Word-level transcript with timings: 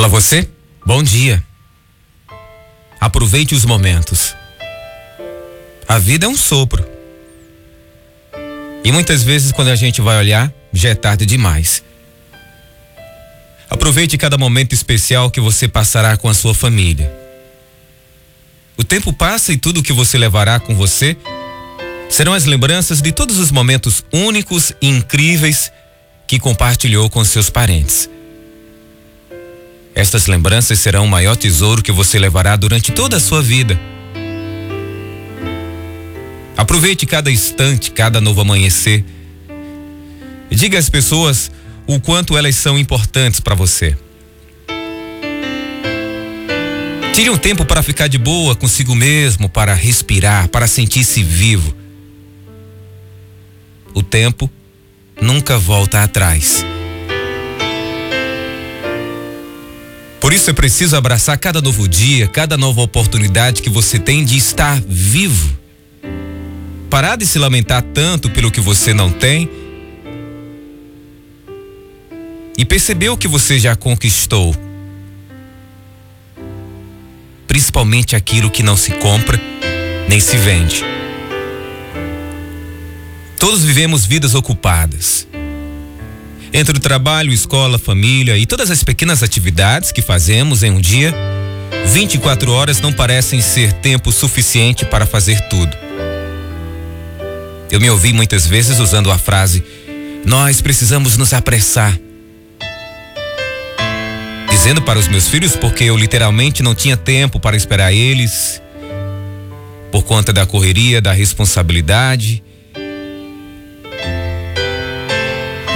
Olá 0.00 0.08
você, 0.08 0.48
bom 0.86 1.02
dia. 1.02 1.44
Aproveite 2.98 3.54
os 3.54 3.66
momentos. 3.66 4.34
A 5.86 5.98
vida 5.98 6.24
é 6.24 6.28
um 6.30 6.38
sopro. 6.38 6.82
E 8.82 8.90
muitas 8.90 9.22
vezes 9.22 9.52
quando 9.52 9.68
a 9.68 9.76
gente 9.76 10.00
vai 10.00 10.16
olhar, 10.16 10.50
já 10.72 10.88
é 10.88 10.94
tarde 10.94 11.26
demais. 11.26 11.84
Aproveite 13.68 14.16
cada 14.16 14.38
momento 14.38 14.72
especial 14.72 15.30
que 15.30 15.38
você 15.38 15.68
passará 15.68 16.16
com 16.16 16.30
a 16.30 16.34
sua 16.34 16.54
família. 16.54 17.12
O 18.78 18.82
tempo 18.82 19.12
passa 19.12 19.52
e 19.52 19.58
tudo 19.58 19.82
que 19.82 19.92
você 19.92 20.16
levará 20.16 20.58
com 20.58 20.74
você 20.74 21.14
serão 22.08 22.32
as 22.32 22.46
lembranças 22.46 23.02
de 23.02 23.12
todos 23.12 23.38
os 23.38 23.50
momentos 23.50 24.02
únicos 24.10 24.72
e 24.80 24.88
incríveis 24.88 25.70
que 26.26 26.38
compartilhou 26.38 27.10
com 27.10 27.22
seus 27.22 27.50
parentes. 27.50 28.08
Estas 30.00 30.26
lembranças 30.26 30.78
serão 30.78 31.04
o 31.04 31.08
maior 31.08 31.36
tesouro 31.36 31.82
que 31.82 31.92
você 31.92 32.18
levará 32.18 32.56
durante 32.56 32.90
toda 32.90 33.18
a 33.18 33.20
sua 33.20 33.42
vida. 33.42 33.78
Aproveite 36.56 37.04
cada 37.04 37.30
instante, 37.30 37.90
cada 37.90 38.18
novo 38.18 38.40
amanhecer. 38.40 39.04
Diga 40.50 40.78
às 40.78 40.88
pessoas 40.88 41.50
o 41.86 42.00
quanto 42.00 42.34
elas 42.38 42.56
são 42.56 42.78
importantes 42.78 43.40
para 43.40 43.54
você. 43.54 43.94
Tire 47.12 47.28
um 47.28 47.36
tempo 47.36 47.66
para 47.66 47.82
ficar 47.82 48.08
de 48.08 48.16
boa 48.16 48.56
consigo 48.56 48.94
mesmo, 48.94 49.50
para 49.50 49.74
respirar, 49.74 50.48
para 50.48 50.66
sentir-se 50.66 51.22
vivo. 51.22 51.76
O 53.92 54.02
tempo 54.02 54.50
nunca 55.20 55.58
volta 55.58 56.02
atrás. 56.02 56.64
Por 60.30 60.34
isso 60.34 60.48
é 60.48 60.52
preciso 60.52 60.94
abraçar 60.94 61.36
cada 61.38 61.60
novo 61.60 61.88
dia, 61.88 62.28
cada 62.28 62.56
nova 62.56 62.80
oportunidade 62.82 63.60
que 63.60 63.68
você 63.68 63.98
tem 63.98 64.24
de 64.24 64.36
estar 64.36 64.80
vivo. 64.86 65.58
Parar 66.88 67.16
de 67.16 67.26
se 67.26 67.36
lamentar 67.36 67.82
tanto 67.82 68.30
pelo 68.30 68.48
que 68.48 68.60
você 68.60 68.94
não 68.94 69.10
tem 69.10 69.50
e 72.56 72.64
perceber 72.64 73.08
o 73.08 73.16
que 73.16 73.26
você 73.26 73.58
já 73.58 73.74
conquistou. 73.74 74.54
Principalmente 77.48 78.14
aquilo 78.14 78.52
que 78.52 78.62
não 78.62 78.76
se 78.76 78.92
compra 78.92 79.36
nem 80.08 80.20
se 80.20 80.36
vende. 80.36 80.84
Todos 83.36 83.64
vivemos 83.64 84.06
vidas 84.06 84.36
ocupadas. 84.36 85.26
Entre 86.52 86.76
o 86.76 86.80
trabalho, 86.80 87.32
escola, 87.32 87.78
família 87.78 88.36
e 88.36 88.44
todas 88.44 88.72
as 88.72 88.82
pequenas 88.82 89.22
atividades 89.22 89.92
que 89.92 90.02
fazemos 90.02 90.64
em 90.64 90.72
um 90.72 90.80
dia, 90.80 91.14
24 91.86 92.50
horas 92.50 92.80
não 92.80 92.92
parecem 92.92 93.40
ser 93.40 93.72
tempo 93.74 94.10
suficiente 94.10 94.84
para 94.84 95.06
fazer 95.06 95.40
tudo. 95.48 95.76
Eu 97.70 97.80
me 97.80 97.88
ouvi 97.88 98.12
muitas 98.12 98.46
vezes 98.46 98.80
usando 98.80 99.12
a 99.12 99.18
frase: 99.18 99.62
Nós 100.24 100.60
precisamos 100.60 101.16
nos 101.16 101.32
apressar. 101.32 101.96
Dizendo 104.50 104.82
para 104.82 104.98
os 104.98 105.06
meus 105.06 105.28
filhos 105.28 105.54
porque 105.54 105.84
eu 105.84 105.96
literalmente 105.96 106.64
não 106.64 106.74
tinha 106.74 106.96
tempo 106.96 107.38
para 107.38 107.56
esperar 107.56 107.92
eles, 107.92 108.60
por 109.92 110.02
conta 110.02 110.32
da 110.32 110.44
correria, 110.44 111.00
da 111.00 111.12
responsabilidade 111.12 112.42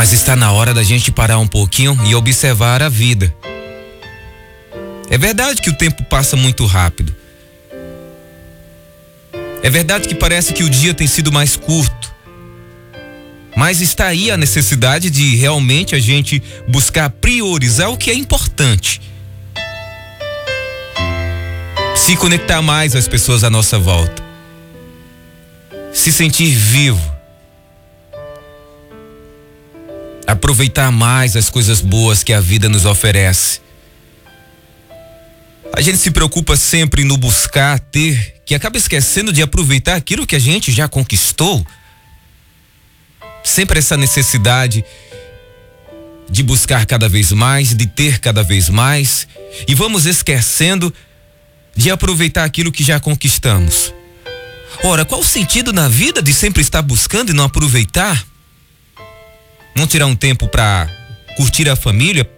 Mas 0.00 0.14
está 0.14 0.34
na 0.34 0.50
hora 0.50 0.72
da 0.72 0.82
gente 0.82 1.12
parar 1.12 1.38
um 1.38 1.46
pouquinho 1.46 1.94
e 2.06 2.14
observar 2.14 2.82
a 2.82 2.88
vida. 2.88 3.34
É 5.10 5.18
verdade 5.18 5.60
que 5.60 5.68
o 5.68 5.74
tempo 5.74 6.02
passa 6.04 6.36
muito 6.36 6.64
rápido. 6.64 7.14
É 9.62 9.68
verdade 9.68 10.08
que 10.08 10.14
parece 10.14 10.54
que 10.54 10.64
o 10.64 10.70
dia 10.70 10.94
tem 10.94 11.06
sido 11.06 11.30
mais 11.30 11.54
curto. 11.54 12.10
Mas 13.54 13.82
está 13.82 14.06
aí 14.06 14.30
a 14.30 14.38
necessidade 14.38 15.10
de 15.10 15.36
realmente 15.36 15.94
a 15.94 15.98
gente 15.98 16.42
buscar 16.66 17.10
priorizar 17.10 17.90
o 17.90 17.96
que 17.98 18.10
é 18.10 18.14
importante. 18.14 19.02
Se 21.94 22.16
conectar 22.16 22.62
mais 22.62 22.96
às 22.96 23.06
pessoas 23.06 23.44
à 23.44 23.50
nossa 23.50 23.78
volta. 23.78 24.22
Se 25.92 26.10
sentir 26.10 26.54
vivo 26.54 27.09
aproveitar 30.30 30.90
mais 30.90 31.36
as 31.36 31.50
coisas 31.50 31.80
boas 31.80 32.22
que 32.22 32.32
a 32.32 32.40
vida 32.40 32.68
nos 32.68 32.84
oferece. 32.84 33.60
A 35.72 35.80
gente 35.80 35.98
se 35.98 36.10
preocupa 36.10 36.56
sempre 36.56 37.04
no 37.04 37.16
buscar 37.16 37.78
ter, 37.78 38.42
que 38.44 38.54
acaba 38.54 38.76
esquecendo 38.76 39.32
de 39.32 39.42
aproveitar 39.42 39.94
aquilo 39.94 40.26
que 40.26 40.34
a 40.34 40.40
gente 40.40 40.72
já 40.72 40.88
conquistou. 40.88 41.64
Sempre 43.44 43.78
essa 43.78 43.96
necessidade 43.96 44.84
de 46.28 46.42
buscar 46.42 46.86
cada 46.86 47.08
vez 47.08 47.32
mais, 47.32 47.74
de 47.74 47.86
ter 47.86 48.18
cada 48.18 48.42
vez 48.42 48.68
mais, 48.68 49.26
e 49.66 49.74
vamos 49.74 50.06
esquecendo 50.06 50.92
de 51.76 51.90
aproveitar 51.90 52.44
aquilo 52.44 52.72
que 52.72 52.84
já 52.84 53.00
conquistamos. 53.00 53.92
Ora, 54.82 55.04
qual 55.04 55.20
o 55.20 55.24
sentido 55.24 55.72
na 55.72 55.88
vida 55.88 56.22
de 56.22 56.32
sempre 56.32 56.62
estar 56.62 56.82
buscando 56.82 57.30
e 57.30 57.34
não 57.34 57.44
aproveitar? 57.44 58.29
Não 59.74 59.86
tirar 59.86 60.06
um 60.06 60.16
tempo 60.16 60.48
para 60.48 60.88
curtir 61.36 61.68
a 61.68 61.76
família, 61.76 62.28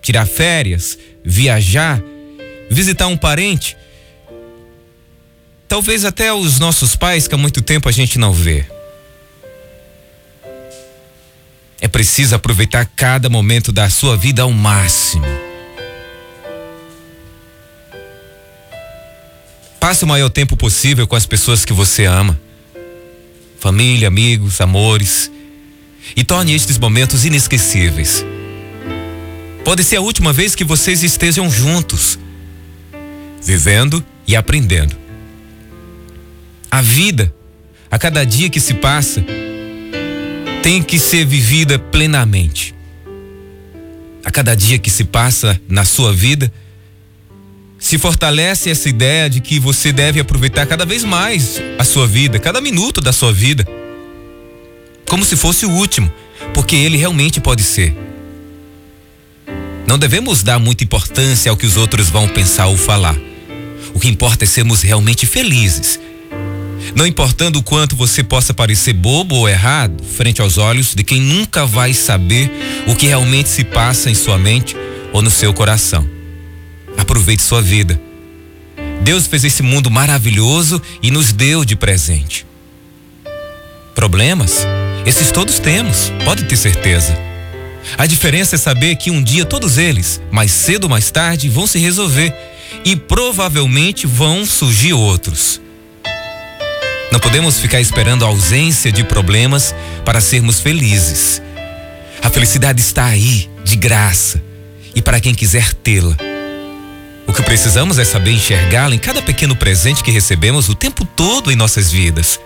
tirar 0.00 0.26
férias, 0.26 0.98
viajar, 1.24 2.00
visitar 2.70 3.08
um 3.08 3.16
parente. 3.16 3.76
Talvez 5.68 6.04
até 6.04 6.32
os 6.32 6.58
nossos 6.58 6.94
pais 6.94 7.26
que 7.26 7.34
há 7.34 7.38
muito 7.38 7.60
tempo 7.60 7.88
a 7.88 7.92
gente 7.92 8.18
não 8.18 8.32
vê. 8.32 8.64
É 11.80 11.88
preciso 11.88 12.34
aproveitar 12.34 12.86
cada 12.96 13.28
momento 13.28 13.70
da 13.70 13.90
sua 13.90 14.16
vida 14.16 14.42
ao 14.42 14.52
máximo. 14.52 15.26
Passe 19.78 20.04
o 20.04 20.06
maior 20.06 20.30
tempo 20.30 20.56
possível 20.56 21.06
com 21.06 21.16
as 21.16 21.26
pessoas 21.26 21.64
que 21.64 21.72
você 21.72 22.06
ama. 22.06 22.40
Família, 23.60 24.08
amigos, 24.08 24.60
amores 24.60 25.30
e 26.14 26.22
torne 26.22 26.54
estes 26.54 26.78
momentos 26.78 27.24
inesquecíveis. 27.24 28.24
Pode 29.64 29.82
ser 29.82 29.96
a 29.96 30.00
última 30.00 30.32
vez 30.32 30.54
que 30.54 30.62
vocês 30.62 31.02
estejam 31.02 31.50
juntos, 31.50 32.18
vivendo 33.42 34.04
e 34.26 34.36
aprendendo. 34.36 34.96
A 36.70 36.80
vida, 36.82 37.34
a 37.90 37.98
cada 37.98 38.24
dia 38.24 38.48
que 38.48 38.60
se 38.60 38.74
passa, 38.74 39.24
tem 40.62 40.82
que 40.82 40.98
ser 40.98 41.24
vivida 41.24 41.78
plenamente. 41.78 42.74
A 44.24 44.30
cada 44.30 44.54
dia 44.54 44.78
que 44.78 44.90
se 44.90 45.04
passa 45.04 45.60
na 45.68 45.84
sua 45.84 46.12
vida, 46.12 46.52
se 47.78 47.98
fortalece 47.98 48.70
essa 48.70 48.88
ideia 48.88 49.28
de 49.30 49.40
que 49.40 49.58
você 49.58 49.92
deve 49.92 50.20
aproveitar 50.20 50.66
cada 50.66 50.84
vez 50.84 51.04
mais 51.04 51.60
a 51.78 51.84
sua 51.84 52.06
vida, 52.06 52.38
cada 52.38 52.60
minuto 52.60 53.00
da 53.00 53.12
sua 53.12 53.32
vida 53.32 53.66
como 55.08 55.24
se 55.24 55.36
fosse 55.36 55.64
o 55.66 55.70
último, 55.70 56.12
porque 56.52 56.76
ele 56.76 56.96
realmente 56.96 57.40
pode 57.40 57.62
ser. 57.62 57.96
Não 59.86 59.98
devemos 59.98 60.42
dar 60.42 60.58
muita 60.58 60.84
importância 60.84 61.50
ao 61.50 61.56
que 61.56 61.66
os 61.66 61.76
outros 61.76 62.10
vão 62.10 62.28
pensar 62.28 62.66
ou 62.66 62.76
falar. 62.76 63.16
O 63.94 64.00
que 64.00 64.08
importa 64.08 64.44
é 64.44 64.46
sermos 64.46 64.82
realmente 64.82 65.26
felizes. 65.26 66.00
Não 66.94 67.06
importando 67.06 67.58
o 67.58 67.62
quanto 67.62 67.96
você 67.96 68.22
possa 68.22 68.52
parecer 68.52 68.92
bobo 68.92 69.36
ou 69.36 69.48
errado 69.48 70.02
frente 70.04 70.40
aos 70.40 70.58
olhos 70.58 70.94
de 70.94 71.04
quem 71.04 71.20
nunca 71.20 71.66
vai 71.66 71.92
saber 71.94 72.50
o 72.86 72.94
que 72.94 73.06
realmente 73.06 73.48
se 73.48 73.64
passa 73.64 74.10
em 74.10 74.14
sua 74.14 74.38
mente 74.38 74.76
ou 75.12 75.22
no 75.22 75.30
seu 75.30 75.54
coração. 75.54 76.08
Aproveite 76.96 77.42
sua 77.42 77.62
vida. 77.62 78.00
Deus 79.02 79.26
fez 79.26 79.44
esse 79.44 79.62
mundo 79.62 79.90
maravilhoso 79.90 80.80
e 81.02 81.10
nos 81.10 81.32
deu 81.32 81.64
de 81.64 81.76
presente. 81.76 82.46
Problemas? 83.94 84.66
Esses 85.06 85.30
todos 85.30 85.60
temos, 85.60 86.12
pode 86.24 86.44
ter 86.46 86.56
certeza. 86.56 87.16
A 87.96 88.06
diferença 88.06 88.56
é 88.56 88.58
saber 88.58 88.96
que 88.96 89.08
um 89.08 89.22
dia 89.22 89.44
todos 89.44 89.78
eles, 89.78 90.20
mais 90.32 90.50
cedo 90.50 90.84
ou 90.84 90.90
mais 90.90 91.12
tarde, 91.12 91.48
vão 91.48 91.64
se 91.64 91.78
resolver 91.78 92.34
e 92.84 92.96
provavelmente 92.96 94.04
vão 94.04 94.44
surgir 94.44 94.94
outros. 94.94 95.60
Não 97.12 97.20
podemos 97.20 97.60
ficar 97.60 97.80
esperando 97.80 98.24
a 98.24 98.28
ausência 98.28 98.90
de 98.90 99.04
problemas 99.04 99.72
para 100.04 100.20
sermos 100.20 100.58
felizes. 100.58 101.40
A 102.20 102.28
felicidade 102.28 102.80
está 102.80 103.04
aí, 103.04 103.48
de 103.62 103.76
graça, 103.76 104.42
e 104.92 105.00
para 105.00 105.20
quem 105.20 105.32
quiser 105.32 105.72
tê-la. 105.72 106.16
O 107.28 107.32
que 107.32 107.42
precisamos 107.42 108.00
é 108.00 108.04
saber 108.04 108.32
enxergá-la 108.32 108.94
em 108.94 108.98
cada 108.98 109.22
pequeno 109.22 109.54
presente 109.54 110.02
que 110.02 110.10
recebemos 110.10 110.68
o 110.68 110.74
tempo 110.74 111.04
todo 111.04 111.52
em 111.52 111.56
nossas 111.56 111.92
vidas. 111.92 112.40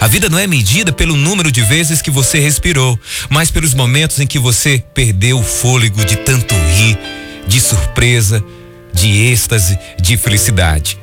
A 0.00 0.06
vida 0.06 0.28
não 0.28 0.38
é 0.38 0.46
medida 0.46 0.92
pelo 0.92 1.16
número 1.16 1.50
de 1.50 1.62
vezes 1.62 2.02
que 2.02 2.10
você 2.10 2.38
respirou, 2.38 2.98
mas 3.28 3.50
pelos 3.50 3.74
momentos 3.74 4.20
em 4.20 4.26
que 4.26 4.38
você 4.38 4.82
perdeu 4.92 5.38
o 5.38 5.44
fôlego 5.44 6.04
de 6.04 6.16
tanto 6.16 6.54
rir, 6.54 6.98
de 7.46 7.60
surpresa, 7.60 8.44
de 8.92 9.08
êxtase, 9.26 9.78
de 10.00 10.16
felicidade. 10.16 10.98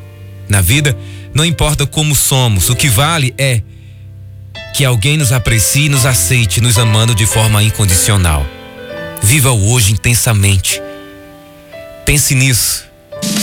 Na 0.48 0.62
vida, 0.62 0.98
não 1.34 1.46
importa 1.46 1.86
como 1.86 2.16
somos, 2.16 2.70
o 2.70 2.76
que 2.76 2.90
vale 2.90 3.34
é 3.38 3.62
que 4.76 4.86
alguém 4.86 5.18
nos 5.18 5.32
aprecie, 5.32 5.90
nos 5.90 6.06
aceite, 6.06 6.62
nos 6.62 6.78
amando 6.78 7.14
de 7.14 7.26
forma 7.26 7.62
incondicional. 7.64 8.46
Viva 9.22 9.52
o 9.52 9.72
hoje 9.72 9.92
intensamente. 9.92 10.82
Pense 12.06 12.34
nisso. 12.34 12.86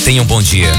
Tenha 0.04 0.22
um 0.22 0.26
bom 0.26 0.42
dia. 0.42 0.72